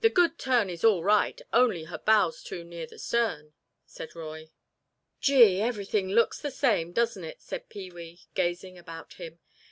"The 0.03 0.09
Good 0.09 0.39
Turn 0.39 0.71
is 0.71 0.83
all 0.83 1.03
right 1.03 1.39
only 1.53 1.83
her 1.83 1.99
bow's 1.99 2.41
too 2.41 2.63
near 2.63 2.87
the 2.87 2.97
stern," 2.97 3.53
said 3.85 4.15
Roy. 4.15 4.49
"Gee, 5.19 5.61
everything 5.61 6.09
looks 6.09 6.41
the 6.41 6.49
same, 6.49 6.91
doesn't 6.91 7.23
it," 7.23 7.39
said 7.39 7.69
Pee 7.69 7.91
wee, 7.91 8.21
gazing 8.33 8.79
about 8.79 9.13
him. 9.13 9.37